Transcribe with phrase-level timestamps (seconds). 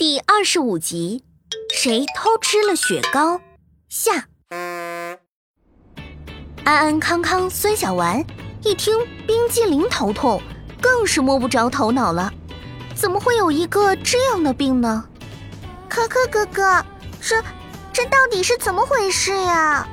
[0.00, 1.22] 第二十五集，
[1.74, 3.38] 谁偷吃了雪糕？
[3.90, 4.28] 下。
[6.64, 8.24] 安安康康孙小丸
[8.64, 10.40] 一听冰激凌头痛，
[10.80, 12.32] 更是摸不着头脑了。
[12.94, 15.04] 怎么会有一个这样的病呢？
[15.86, 16.82] 可可哥哥，
[17.20, 17.36] 这
[17.92, 19.86] 这到底是怎么回事呀？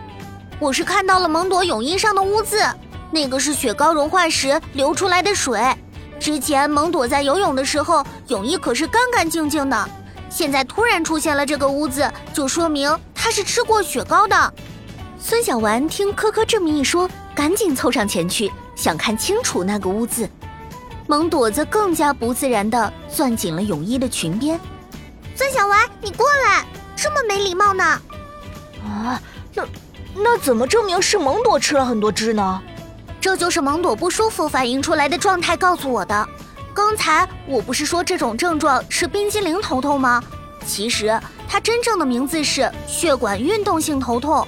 [0.58, 2.66] 我是看到了蒙朵泳衣上的污渍，
[3.12, 5.62] 那个是雪糕融化时流出来的水。
[6.28, 9.90] 之前蒙朵在游泳的时候，泳衣可是干干净净的。
[10.30, 14.54] 现在突然出现了这个污渍，就说明他是吃过雪糕的。
[15.18, 20.30] 孙小丸听科科这么一说，赶紧凑上前去，想看清楚那个污渍。
[21.08, 24.60] 蒙朵则更加不自然地攥紧了泳衣的裙边。
[25.34, 27.86] 孙小丸，你过来，这么没礼貌呢？
[28.84, 29.22] 啊，
[29.56, 29.66] 那
[30.14, 32.62] 那怎么证明是蒙朵吃了很多汁呢？
[33.20, 36.28] 这就是蒙朵不舒服反映出来的状态告诉我的。
[36.74, 40.22] 刚才我不是说这种症状是冰激凌头痛吗？
[40.66, 44.48] 其实它真正的名字是血管运动性头痛。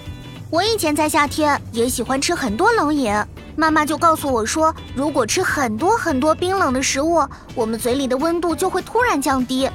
[0.49, 3.13] 我以前在夏天也喜欢吃很多冷饮，
[3.55, 9.69] 妈妈就告诉我说，如果吃很多很多冰冷的食物，我们嘴里的温度就会突然降低。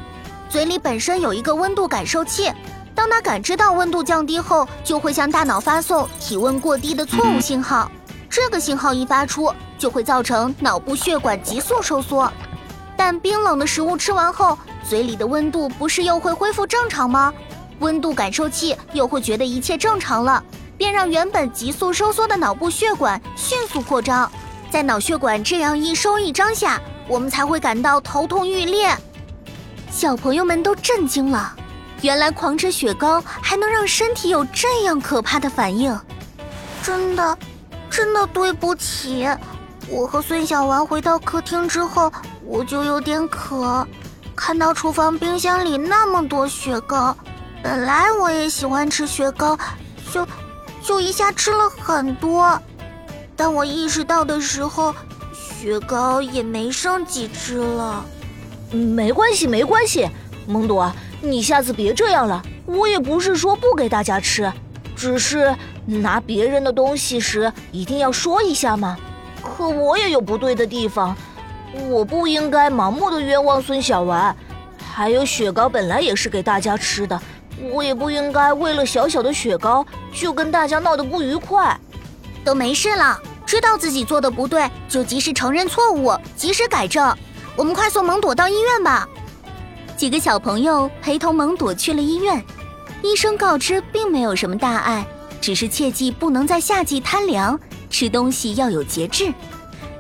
[0.49, 2.53] 嘴里本身有一个温度感受器，
[2.95, 7.91] 当它感知到温度降低后，就会向大脑发送体温过低的错误信号。
[8.35, 12.29] 这个信号一发出，就会造成脑部血管急速收缩。
[12.97, 17.33] 但冰冷的食物吃完后，嘴里的温度不是又会恢复正常吗？
[17.79, 20.43] 温度感受器又会觉得一切正常了，
[20.77, 24.29] 便让原本急速收缩的脑部血管迅速扩张。
[24.69, 28.93] 在脑血管这样一收一张下，我们才会感到头痛欲裂。
[29.93, 31.55] 小朋友们都震惊了，
[32.03, 35.97] 原来狂吃雪糕还能让身体有这样可怕的反应，
[36.83, 37.39] 真的。
[37.95, 39.25] 真的对不起，
[39.89, 42.13] 我和孙小丸回到客厅之后，
[42.45, 43.87] 我就有点渴，
[44.35, 47.17] 看到厨房冰箱里那么多雪糕，
[47.63, 49.57] 本来我也喜欢吃雪糕，
[50.13, 50.27] 就
[50.83, 52.61] 就一下吃了很多。
[53.37, 54.93] 当我意识到的时候，
[55.33, 58.05] 雪糕也没剩几只了。
[58.73, 60.11] 没关系，没关系，
[60.49, 62.43] 蒙朵，你下次别这样了。
[62.67, 64.53] 我也不是说不给大家吃，
[64.97, 65.55] 只是。
[65.87, 68.97] 拿别人的东西时一定要说一下吗？
[69.43, 71.15] 可我也有不对的地方，
[71.91, 74.35] 我不应该盲目的冤枉孙小丸。
[74.79, 77.21] 还有雪糕本来也是给大家吃的，
[77.71, 81.79] 我也不应该为了小小的雪糕就跟大家闹得不愉快。
[82.45, 87.15] 都没事了，知道自己做的不对就及时承认错误，及时改正。
[87.57, 89.09] 我们快送蒙朵到医院吧。
[89.97, 92.43] 几个小朋友陪同蒙朵去了医院，
[93.03, 95.07] 医生告知并没有什么大碍。
[95.45, 97.61] 只是切记不能在夏季贪凉，
[97.91, 99.31] 吃东西要有节制。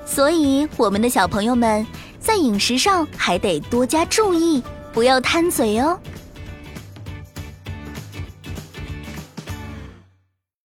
[0.06, 1.86] 所以我们的小朋友们
[2.18, 6.00] 在饮食上还得多加注意，不要贪嘴哦。